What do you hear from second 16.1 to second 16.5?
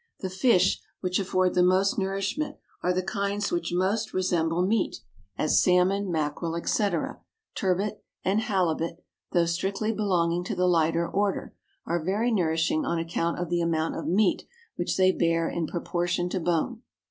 to